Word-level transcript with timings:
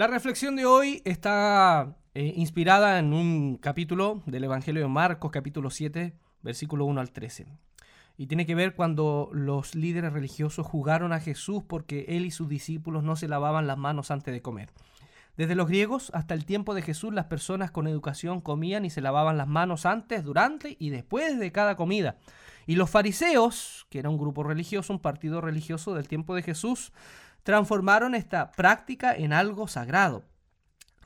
La 0.00 0.06
reflexión 0.06 0.56
de 0.56 0.64
hoy 0.64 1.02
está 1.04 1.94
eh, 2.14 2.32
inspirada 2.34 2.98
en 2.98 3.12
un 3.12 3.58
capítulo 3.58 4.22
del 4.24 4.44
Evangelio 4.44 4.80
de 4.80 4.88
Marcos, 4.88 5.30
capítulo 5.30 5.68
7, 5.68 6.14
versículo 6.40 6.86
1 6.86 7.02
al 7.02 7.10
13. 7.10 7.46
Y 8.16 8.26
tiene 8.26 8.46
que 8.46 8.54
ver 8.54 8.74
cuando 8.74 9.28
los 9.34 9.74
líderes 9.74 10.14
religiosos 10.14 10.66
jugaron 10.66 11.12
a 11.12 11.20
Jesús 11.20 11.64
porque 11.68 12.06
él 12.08 12.24
y 12.24 12.30
sus 12.30 12.48
discípulos 12.48 13.02
no 13.02 13.14
se 13.14 13.28
lavaban 13.28 13.66
las 13.66 13.76
manos 13.76 14.10
antes 14.10 14.32
de 14.32 14.40
comer. 14.40 14.70
Desde 15.36 15.54
los 15.54 15.68
griegos 15.68 16.10
hasta 16.14 16.32
el 16.32 16.46
tiempo 16.46 16.72
de 16.72 16.80
Jesús, 16.80 17.12
las 17.12 17.26
personas 17.26 17.70
con 17.70 17.86
educación 17.86 18.40
comían 18.40 18.86
y 18.86 18.90
se 18.90 19.02
lavaban 19.02 19.36
las 19.36 19.48
manos 19.48 19.84
antes, 19.84 20.24
durante 20.24 20.76
y 20.78 20.88
después 20.88 21.38
de 21.38 21.52
cada 21.52 21.76
comida. 21.76 22.16
Y 22.66 22.76
los 22.76 22.88
fariseos, 22.88 23.86
que 23.90 23.98
era 23.98 24.08
un 24.08 24.16
grupo 24.16 24.44
religioso, 24.44 24.94
un 24.94 25.00
partido 25.00 25.42
religioso 25.42 25.92
del 25.92 26.08
tiempo 26.08 26.34
de 26.34 26.42
Jesús, 26.42 26.90
transformaron 27.42 28.14
esta 28.14 28.52
práctica 28.52 29.14
en 29.14 29.32
algo 29.32 29.68
sagrado. 29.68 30.24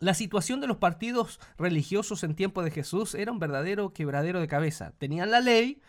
La 0.00 0.14
situación 0.14 0.60
de 0.60 0.66
los 0.66 0.78
partidos 0.78 1.40
religiosos 1.56 2.24
en 2.24 2.34
tiempo 2.34 2.62
de 2.62 2.70
Jesús 2.70 3.14
era 3.14 3.32
un 3.32 3.38
verdadero 3.38 3.92
quebradero 3.92 4.40
de 4.40 4.48
cabeza. 4.48 4.92
Tenían 4.98 5.30
la 5.30 5.40
ley 5.40 5.80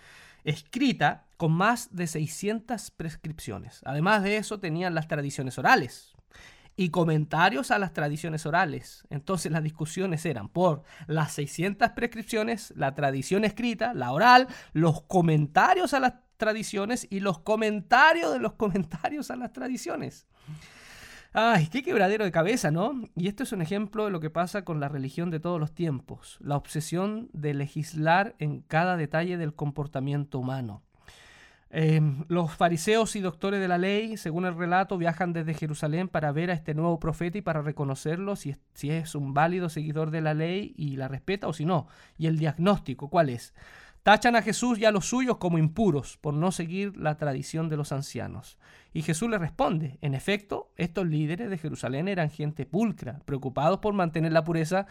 escrita 0.44 1.26
con 1.38 1.52
más 1.52 1.94
de 1.96 2.08
600 2.08 2.92
prescripciones. 2.92 3.82
Además 3.84 4.24
de 4.24 4.38
eso, 4.38 4.60
tenían 4.60 4.94
las 4.96 5.08
tradiciones 5.08 5.58
orales 5.58 6.16
y 6.78 6.90
comentarios 6.90 7.72
a 7.72 7.80
las 7.80 7.94
tradiciones 7.94 8.46
orales. 8.46 9.06
Entonces 9.10 9.52
las 9.52 9.64
discusiones 9.64 10.26
eran 10.26 10.50
por 10.50 10.84
las 11.08 11.32
600 11.34 11.92
prescripciones, 11.92 12.74
la 12.76 12.96
tradición 12.96 13.46
escrita, 13.46 13.94
la 13.94 14.12
oral, 14.12 14.48
los 14.74 15.02
comentarios 15.04 15.94
a 15.94 16.00
las 16.00 16.14
tradiciones 16.38 17.08
y 17.10 17.20
los 17.20 17.40
comentarios 17.40 18.34
de 18.34 18.40
los 18.40 18.54
comentarios 18.58 19.32
a 19.32 19.36
las 19.36 19.54
tradiciones. 19.54 20.28
Ay, 21.38 21.68
qué 21.68 21.84
quebradero 21.84 22.24
de 22.24 22.32
cabeza, 22.32 22.72
¿no? 22.72 22.94
Y 23.14 23.28
esto 23.28 23.44
es 23.44 23.52
un 23.52 23.62
ejemplo 23.62 24.06
de 24.06 24.12
lo 24.12 24.22
que 24.22 24.30
pasa 24.30 24.64
con 24.64 24.80
la 24.80 24.88
religión 24.88 25.32
de 25.32 25.42
todos 25.42 25.60
los 25.60 25.76
tiempos, 25.76 26.38
la 26.40 26.56
obsesión 26.56 27.30
de 27.34 27.54
legislar 27.54 28.36
en 28.40 28.62
cada 28.62 28.96
detalle 28.96 29.36
del 29.36 29.54
comportamiento 29.54 30.40
humano. 30.40 30.82
Em, 31.72 32.24
los 32.30 32.54
fariseos 32.54 33.18
y 33.18 33.20
doctores 33.20 33.60
de 33.60 33.68
la 33.68 33.78
ley, 33.78 34.16
según 34.16 34.46
el 34.46 34.56
relato, 34.56 34.98
viajan 34.98 35.34
desde 35.34 35.54
Jerusalén 35.54 36.08
para 36.08 36.32
ver 36.32 36.50
a 36.50 36.54
este 36.54 36.74
nuevo 36.74 37.02
profeta 37.02 37.38
y 37.38 37.42
para 37.42 37.62
reconocerlo 37.62 38.38
si 38.38 38.56
si 38.74 38.92
es 38.92 39.14
un 39.14 39.34
válido 39.34 39.68
seguidor 39.68 40.12
de 40.12 40.22
la 40.22 40.34
ley 40.34 40.74
y 40.78 40.96
la 40.96 41.10
respeta 41.10 41.50
o 41.50 41.54
si 41.54 41.66
no. 41.66 41.88
Y 42.18 42.28
el 42.28 42.38
diagnóstico, 42.38 43.10
¿cuál 43.10 43.28
es? 43.28 43.54
Tachan 44.06 44.36
a 44.36 44.44
Jesús 44.44 44.78
y 44.78 44.86
a 44.86 44.92
los 44.92 45.08
suyos 45.08 45.38
como 45.38 45.58
impuros 45.58 46.18
por 46.18 46.36
no 46.36 46.52
seguir 46.52 46.96
la 46.96 47.18
tradición 47.18 47.70
de 47.70 47.78
los 47.78 47.92
ancianos. 47.92 48.60
Y 48.94 49.02
Jesús 49.02 49.28
le 49.32 49.40
responde, 49.40 49.98
en 50.02 50.14
efecto, 50.14 50.72
estos 50.78 51.08
líderes 51.08 51.50
de 51.50 51.58
Jerusalén 51.58 52.08
eran 52.08 52.30
gente 52.30 52.68
pulcra, 52.68 53.22
preocupados 53.26 53.80
por 53.80 53.96
mantener 53.96 54.32
la 54.32 54.44
pureza, 54.44 54.86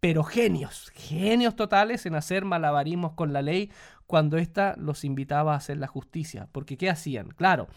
pero 0.00 0.24
genios, 0.24 0.90
genios 0.96 1.54
totales 1.54 2.06
en 2.06 2.16
hacer 2.16 2.44
malabarismos 2.44 3.12
con 3.12 3.32
la 3.32 3.40
ley 3.40 3.70
cuando 4.08 4.36
ésta 4.36 4.74
los 4.78 5.04
invitaba 5.04 5.54
a 5.54 5.58
hacer 5.58 5.76
la 5.76 5.86
justicia. 5.86 6.48
Porque 6.50 6.76
¿qué 6.76 6.90
hacían? 6.90 7.28
Claro, 7.28 7.68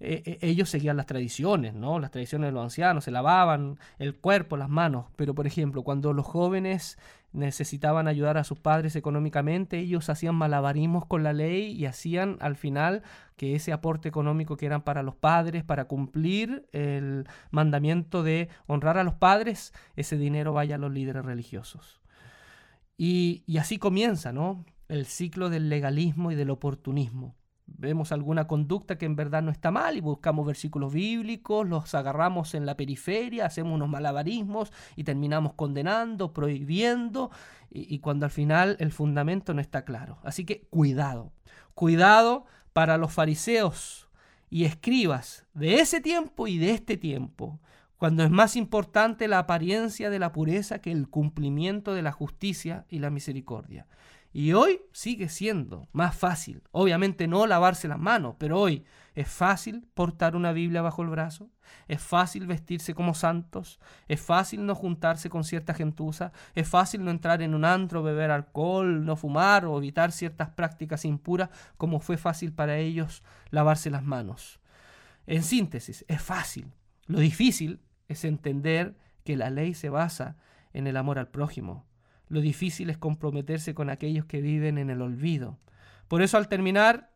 eh, 0.00 0.22
eh, 0.26 0.38
ellos 0.40 0.68
seguían 0.68 0.96
las 0.96 1.06
tradiciones, 1.06 1.74
¿no? 1.74 2.00
Las 2.00 2.10
tradiciones 2.10 2.48
de 2.48 2.52
los 2.52 2.64
ancianos, 2.64 3.04
se 3.04 3.10
lavaban 3.10 3.78
el 3.98 4.16
cuerpo, 4.16 4.56
las 4.56 4.68
manos, 4.68 5.06
pero 5.16 5.34
por 5.34 5.46
ejemplo, 5.46 5.84
cuando 5.84 6.12
los 6.12 6.26
jóvenes 6.26 6.98
necesitaban 7.32 8.08
ayudar 8.08 8.36
a 8.36 8.44
sus 8.44 8.58
padres 8.58 8.96
económicamente, 8.96 9.78
ellos 9.78 10.10
hacían 10.10 10.34
malabarismos 10.34 11.06
con 11.06 11.22
la 11.22 11.32
ley 11.32 11.72
y 11.72 11.86
hacían 11.86 12.36
al 12.40 12.56
final 12.56 13.02
que 13.36 13.54
ese 13.54 13.72
aporte 13.72 14.08
económico 14.08 14.56
que 14.56 14.66
eran 14.66 14.82
para 14.82 15.02
los 15.02 15.14
padres, 15.14 15.64
para 15.64 15.86
cumplir 15.86 16.66
el 16.72 17.26
mandamiento 17.50 18.22
de 18.22 18.48
honrar 18.66 18.98
a 18.98 19.04
los 19.04 19.14
padres, 19.14 19.72
ese 19.96 20.16
dinero 20.16 20.52
vaya 20.52 20.74
a 20.74 20.78
los 20.78 20.92
líderes 20.92 21.24
religiosos. 21.24 22.00
Y, 22.98 23.44
y 23.46 23.58
así 23.58 23.78
comienza, 23.78 24.32
¿no? 24.32 24.64
El 24.88 25.06
ciclo 25.06 25.48
del 25.48 25.68
legalismo 25.68 26.32
y 26.32 26.34
del 26.34 26.50
oportunismo 26.50 27.36
vemos 27.66 28.12
alguna 28.12 28.46
conducta 28.46 28.98
que 28.98 29.06
en 29.06 29.16
verdad 29.16 29.42
no 29.42 29.50
está 29.50 29.70
mal 29.70 29.96
y 29.96 30.00
buscamos 30.00 30.46
versículos 30.46 30.92
bíblicos, 30.92 31.68
los 31.68 31.94
agarramos 31.94 32.54
en 32.54 32.66
la 32.66 32.76
periferia, 32.76 33.46
hacemos 33.46 33.74
unos 33.74 33.88
malabarismos 33.88 34.72
y 34.96 35.04
terminamos 35.04 35.54
condenando, 35.54 36.32
prohibiendo 36.32 37.30
y, 37.70 37.98
cuando 38.00 38.26
al 38.26 38.30
final 38.30 38.76
el 38.80 38.92
fundamento 38.92 39.54
no 39.54 39.60
está 39.60 39.84
claro. 39.84 40.18
Así 40.22 40.44
que 40.44 40.62
cuidado, 40.70 41.32
cuidado 41.74 42.44
para 42.72 42.98
los 42.98 43.12
fariseos 43.12 44.08
y 44.50 44.64
escribas 44.64 45.46
de 45.54 45.76
ese 45.76 46.00
tiempo 46.00 46.46
y 46.46 46.58
de 46.58 46.72
este 46.72 46.96
tiempo, 46.96 47.60
cuando 47.96 48.24
es 48.24 48.30
más 48.30 48.56
importante 48.56 49.28
la 49.28 49.38
apariencia 49.38 50.10
de 50.10 50.18
la 50.18 50.32
pureza 50.32 50.80
que 50.80 50.92
el 50.92 51.08
cumplimiento 51.08 51.94
de 51.94 52.02
la 52.02 52.12
justicia 52.12 52.84
y 52.88 52.98
la 52.98 53.10
misericordia. 53.10 53.86
Y 54.32 54.54
hoy 54.54 54.80
sigue 54.92 55.28
siendo 55.28 55.88
más 55.92 56.16
fácil. 56.16 56.62
Obviamente 56.70 57.28
no 57.28 57.46
lavarse 57.46 57.86
las 57.86 57.98
manos, 57.98 58.36
pero 58.38 58.58
hoy 58.58 58.84
es 59.14 59.28
fácil 59.28 59.86
portar 59.92 60.36
una 60.36 60.52
Biblia 60.52 60.80
bajo 60.80 61.02
el 61.02 61.08
brazo, 61.08 61.50
es 61.86 62.00
fácil 62.00 62.46
vestirse 62.46 62.94
como 62.94 63.12
santos, 63.12 63.78
es 64.08 64.20
fácil 64.22 64.64
no 64.64 64.74
juntarse 64.74 65.28
con 65.28 65.44
cierta 65.44 65.74
gentuza, 65.74 66.32
es 66.54 66.66
fácil 66.66 67.04
no 67.04 67.10
entrar 67.10 67.42
en 67.42 67.54
un 67.54 67.66
antro, 67.66 68.02
beber 68.02 68.30
alcohol, 68.30 69.04
no 69.04 69.16
fumar 69.16 69.66
o 69.66 69.76
evitar 69.76 70.12
ciertas 70.12 70.48
prácticas 70.48 71.04
impuras, 71.04 71.50
como 71.76 72.00
fue 72.00 72.16
fácil 72.16 72.52
para 72.52 72.78
ellos 72.78 73.22
lavarse 73.50 73.90
las 73.90 74.02
manos. 74.02 74.60
En 75.26 75.42
síntesis, 75.42 76.06
es 76.08 76.22
fácil. 76.22 76.72
Lo 77.06 77.18
difícil 77.18 77.80
es 78.08 78.24
entender 78.24 78.96
que 79.24 79.36
la 79.36 79.50
ley 79.50 79.74
se 79.74 79.90
basa 79.90 80.36
en 80.72 80.86
el 80.86 80.96
amor 80.96 81.18
al 81.18 81.28
prójimo, 81.28 81.84
lo 82.32 82.40
difícil 82.40 82.88
es 82.88 82.96
comprometerse 82.96 83.74
con 83.74 83.90
aquellos 83.90 84.24
que 84.24 84.40
viven 84.40 84.78
en 84.78 84.88
el 84.88 85.02
olvido. 85.02 85.58
Por 86.08 86.22
eso 86.22 86.38
al 86.38 86.48
terminar 86.48 87.12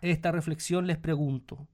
esta 0.00 0.32
reflexión 0.32 0.86
les 0.86 0.96
pregunto, 0.96 1.68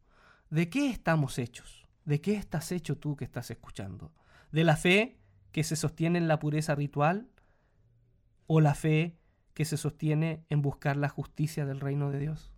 ¿de 0.51 0.69
qué 0.69 0.91
estamos 0.91 1.39
hechos? 1.39 1.87
¿De 2.05 2.21
qué 2.21 2.35
estás 2.35 2.73
hecho 2.73 2.99
tú 2.99 3.15
que 3.15 3.25
estás 3.25 3.53
escuchando? 3.53 4.13
¿De 4.51 4.65
la 4.65 4.75
fe 4.75 5.21
que 5.53 5.63
se 5.63 5.77
sostiene 5.77 6.19
en 6.19 6.27
la 6.27 6.41
pureza 6.41 6.75
ritual 6.75 7.29
o 8.49 8.61
la 8.61 8.75
fe 8.75 9.17
que 9.55 9.65
se 9.65 9.77
sostiene 9.77 10.45
en 10.51 10.61
buscar 10.61 10.97
la 10.97 11.09
justicia 11.09 11.67
del 11.67 11.79
reino 11.79 12.11
de 12.11 12.19
Dios? 12.19 12.53